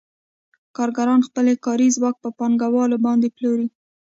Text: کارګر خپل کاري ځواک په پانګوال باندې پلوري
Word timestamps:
کارګر 0.75 1.07
خپل 1.27 1.45
کاري 1.65 1.87
ځواک 1.95 2.15
په 2.23 2.29
پانګوال 2.37 2.91
باندې 3.05 3.27
پلوري 3.35 3.67